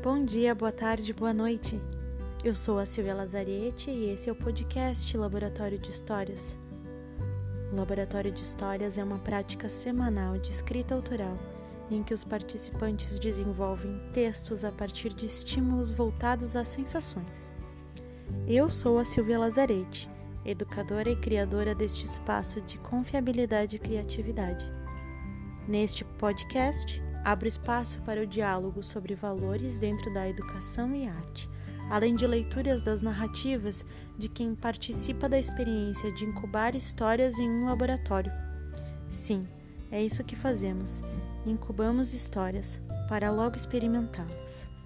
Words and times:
Bom 0.00 0.24
dia, 0.24 0.54
boa 0.54 0.70
tarde, 0.70 1.12
boa 1.12 1.34
noite. 1.34 1.80
Eu 2.44 2.54
sou 2.54 2.78
a 2.78 2.86
Silvia 2.86 3.16
Lazarete 3.16 3.90
e 3.90 4.10
esse 4.10 4.28
é 4.28 4.32
o 4.32 4.36
podcast 4.36 5.16
Laboratório 5.16 5.76
de 5.76 5.90
Histórias. 5.90 6.56
O 7.72 7.76
Laboratório 7.76 8.30
de 8.30 8.40
Histórias 8.40 8.96
é 8.96 9.02
uma 9.02 9.18
prática 9.18 9.68
semanal 9.68 10.38
de 10.38 10.50
escrita 10.50 10.94
autoral 10.94 11.36
em 11.90 12.04
que 12.04 12.14
os 12.14 12.22
participantes 12.22 13.18
desenvolvem 13.18 14.00
textos 14.12 14.64
a 14.64 14.70
partir 14.70 15.12
de 15.12 15.26
estímulos 15.26 15.90
voltados 15.90 16.54
às 16.54 16.68
sensações. 16.68 17.50
Eu 18.46 18.68
sou 18.70 19.00
a 19.00 19.04
Silvia 19.04 19.40
Lazarete, 19.40 20.08
educadora 20.44 21.10
e 21.10 21.16
criadora 21.16 21.74
deste 21.74 22.06
espaço 22.06 22.60
de 22.60 22.78
confiabilidade 22.78 23.74
e 23.74 23.80
criatividade. 23.80 24.64
Neste 25.66 26.04
podcast, 26.04 27.02
abro 27.24 27.48
espaço 27.48 28.00
para 28.02 28.22
o 28.22 28.26
diálogo 28.26 28.82
sobre 28.82 29.14
valores 29.14 29.78
dentro 29.78 30.12
da 30.12 30.28
educação 30.28 30.94
e 30.94 31.06
arte, 31.06 31.48
além 31.90 32.14
de 32.14 32.26
leituras 32.26 32.82
das 32.82 33.02
narrativas 33.02 33.84
de 34.16 34.28
quem 34.28 34.54
participa 34.54 35.28
da 35.28 35.38
experiência 35.38 36.12
de 36.12 36.24
incubar 36.24 36.74
histórias 36.74 37.38
em 37.38 37.48
um 37.48 37.66
laboratório. 37.66 38.32
Sim, 39.08 39.46
é 39.90 40.02
isso 40.02 40.24
que 40.24 40.36
fazemos. 40.36 41.00
Incubamos 41.46 42.12
histórias 42.12 42.78
para 43.08 43.30
logo 43.30 43.56
experimentá-las. 43.56 44.77